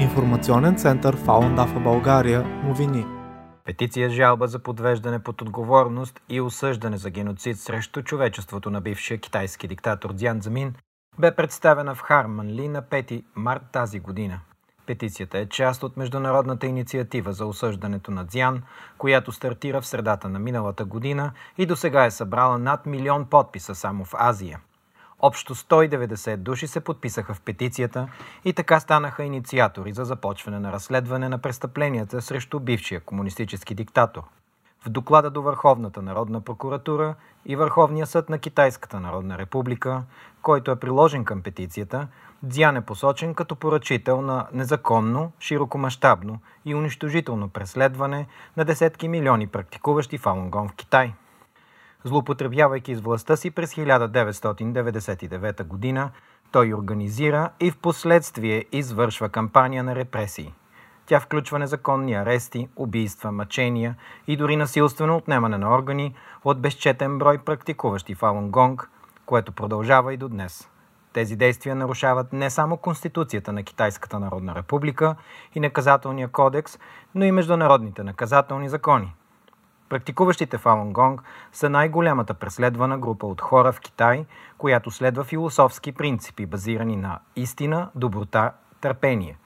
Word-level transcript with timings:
Информационен 0.00 0.76
център 0.76 1.16
Фаундафа 1.16 1.80
България 1.80 2.42
новини. 2.42 3.06
Петиция 3.64 4.10
жалба 4.10 4.46
за 4.46 4.58
подвеждане 4.58 5.18
под 5.18 5.42
отговорност 5.42 6.20
и 6.28 6.40
осъждане 6.40 6.96
за 6.96 7.10
геноцид 7.10 7.58
срещу 7.58 8.02
човечеството 8.02 8.70
на 8.70 8.80
бившия 8.80 9.18
китайски 9.18 9.68
диктатор 9.68 10.12
Дзян 10.12 10.40
Замин 10.40 10.74
бе 11.18 11.36
представена 11.36 11.94
в 11.94 12.00
Харман 12.00 12.46
Ли 12.46 12.68
на 12.68 12.82
5 12.82 13.24
март 13.34 13.62
тази 13.72 14.00
година. 14.00 14.40
Петицията 14.86 15.38
е 15.38 15.48
част 15.48 15.82
от 15.82 15.96
международната 15.96 16.66
инициатива 16.66 17.32
за 17.32 17.46
осъждането 17.46 18.10
на 18.10 18.24
Дзян, 18.24 18.62
която 18.98 19.32
стартира 19.32 19.80
в 19.80 19.86
средата 19.86 20.28
на 20.28 20.38
миналата 20.38 20.84
година 20.84 21.32
и 21.58 21.66
до 21.66 21.76
сега 21.76 22.04
е 22.04 22.10
събрала 22.10 22.58
над 22.58 22.86
милион 22.86 23.24
подписа 23.24 23.74
само 23.74 24.04
в 24.04 24.14
Азия– 24.14 24.60
Общо 25.26 25.54
190 25.54 26.36
души 26.36 26.66
се 26.66 26.80
подписаха 26.80 27.34
в 27.34 27.40
петицията 27.40 28.08
и 28.44 28.52
така 28.52 28.80
станаха 28.80 29.24
инициатори 29.24 29.92
за 29.92 30.04
започване 30.04 30.58
на 30.58 30.72
разследване 30.72 31.28
на 31.28 31.38
престъпленията 31.38 32.22
срещу 32.22 32.60
бившия 32.60 33.00
комунистически 33.00 33.74
диктатор. 33.74 34.22
В 34.86 34.88
доклада 34.88 35.30
до 35.30 35.42
Върховната 35.42 36.02
народна 36.02 36.40
прокуратура 36.40 37.14
и 37.46 37.56
Върховния 37.56 38.06
съд 38.06 38.28
на 38.28 38.38
Китайската 38.38 39.00
народна 39.00 39.38
република, 39.38 40.02
който 40.42 40.70
е 40.70 40.76
приложен 40.76 41.24
към 41.24 41.42
петицията, 41.42 42.08
Дзян 42.42 42.76
е 42.76 42.80
посочен 42.80 43.34
като 43.34 43.56
поръчител 43.56 44.22
на 44.22 44.46
незаконно, 44.52 45.32
широкомащабно 45.40 46.40
и 46.64 46.74
унищожително 46.74 47.48
преследване 47.48 48.26
на 48.56 48.64
десетки 48.64 49.08
милиони 49.08 49.46
практикуващи 49.46 50.18
фалунгон 50.18 50.68
в 50.68 50.74
Китай– 50.74 51.12
Злоупотребявайки 52.04 52.94
с 52.94 53.00
властта 53.00 53.36
си 53.36 53.50
през 53.50 53.74
1999 53.74 55.64
година, 55.64 56.10
той 56.52 56.74
организира 56.74 57.50
и 57.60 57.70
в 57.70 57.78
последствие 57.78 58.64
извършва 58.72 59.28
кампания 59.28 59.84
на 59.84 59.94
репресии. 59.94 60.54
Тя 61.06 61.20
включва 61.20 61.58
незаконни 61.58 62.14
арести, 62.14 62.68
убийства, 62.76 63.32
мъчения 63.32 63.96
и 64.26 64.36
дори 64.36 64.56
насилствено 64.56 65.16
отнемане 65.16 65.58
на 65.58 65.74
органи 65.74 66.14
от 66.44 66.60
безчетен 66.60 67.18
брой 67.18 67.38
практикуващи 67.38 68.14
Фалунгонг, 68.14 68.90
което 69.26 69.52
продължава 69.52 70.14
и 70.14 70.16
до 70.16 70.28
днес. 70.28 70.68
Тези 71.12 71.36
действия 71.36 71.74
нарушават 71.74 72.32
не 72.32 72.50
само 72.50 72.76
Конституцията 72.76 73.52
на 73.52 73.62
Китайската 73.62 74.18
народна 74.18 74.54
република 74.54 75.16
и 75.54 75.60
наказателния 75.60 76.28
кодекс, 76.28 76.78
но 77.14 77.24
и 77.24 77.32
международните 77.32 78.02
наказателни 78.02 78.68
закони– 78.68 79.14
Практикуващите 79.88 80.58
Фалунгонг 80.58 81.22
са 81.52 81.70
най-голямата 81.70 82.34
преследвана 82.34 82.98
група 82.98 83.26
от 83.26 83.40
хора 83.40 83.72
в 83.72 83.80
Китай, 83.80 84.24
която 84.58 84.90
следва 84.90 85.24
философски 85.24 85.92
принципи, 85.92 86.46
базирани 86.46 86.96
на 86.96 87.18
истина, 87.36 87.90
доброта, 87.94 88.52
търпение. 88.80 89.36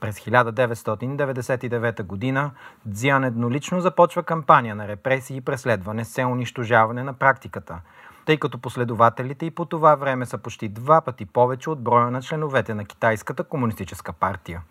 През 0.00 0.20
1999 0.20 2.02
година 2.02 2.50
Дзян 2.84 3.24
еднолично 3.24 3.80
започва 3.80 4.22
кампания 4.22 4.74
на 4.74 4.88
репресии 4.88 5.36
и 5.36 5.40
преследване 5.40 6.04
с 6.04 6.12
цел 6.12 6.32
унищожаване 6.32 7.02
на 7.02 7.12
практиката, 7.12 7.80
тъй 8.26 8.36
като 8.36 8.58
последователите 8.58 9.46
и 9.46 9.50
по 9.50 9.64
това 9.64 9.94
време 9.94 10.26
са 10.26 10.38
почти 10.38 10.68
два 10.68 11.00
пъти 11.00 11.26
повече 11.26 11.70
от 11.70 11.82
броя 11.82 12.10
на 12.10 12.22
членовете 12.22 12.74
на 12.74 12.84
Китайската 12.84 13.44
комунистическа 13.44 14.12
партия. 14.12 14.62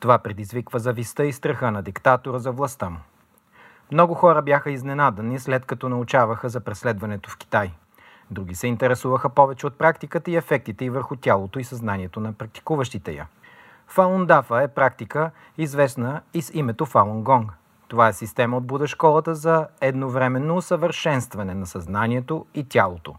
Това 0.00 0.18
предизвиква 0.18 0.78
зависта 0.78 1.24
и 1.24 1.32
страха 1.32 1.70
на 1.70 1.82
диктатора 1.82 2.38
за 2.38 2.52
властта 2.52 2.90
му. 2.90 2.98
Много 3.92 4.14
хора 4.14 4.42
бяха 4.42 4.70
изненадани 4.70 5.38
след 5.38 5.64
като 5.64 5.88
научаваха 5.88 6.48
за 6.48 6.60
преследването 6.60 7.30
в 7.30 7.36
Китай. 7.36 7.70
Други 8.30 8.54
се 8.54 8.66
интересуваха 8.66 9.28
повече 9.28 9.66
от 9.66 9.78
практиката 9.78 10.30
и 10.30 10.36
ефектите 10.36 10.84
и 10.84 10.90
върху 10.90 11.16
тялото 11.16 11.58
и 11.58 11.64
съзнанието 11.64 12.20
на 12.20 12.32
практикуващите 12.32 13.12
я. 13.12 13.26
Фалундафа 13.86 14.62
е 14.62 14.68
практика, 14.68 15.30
известна 15.58 16.20
и 16.34 16.42
с 16.42 16.50
името 16.54 16.86
Фалунгонг. 16.86 17.52
Това 17.88 18.08
е 18.08 18.12
система 18.12 18.56
от 18.56 18.66
Буда 18.66 18.86
школата 18.86 19.34
за 19.34 19.66
едновременно 19.80 20.56
усъвършенстване 20.56 21.54
на 21.54 21.66
съзнанието 21.66 22.46
и 22.54 22.64
тялото. 22.64 23.14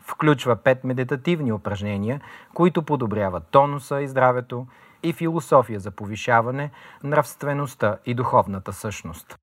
Включва 0.00 0.56
пет 0.56 0.84
медитативни 0.84 1.52
упражнения, 1.52 2.20
които 2.54 2.82
подобряват 2.82 3.46
тонуса 3.50 4.02
и 4.02 4.08
здравето 4.08 4.66
и 5.02 5.12
философия 5.12 5.80
за 5.80 5.90
повишаване 5.90 6.70
нравствеността 7.02 7.96
и 8.06 8.14
духовната 8.14 8.72
същност. 8.72 9.38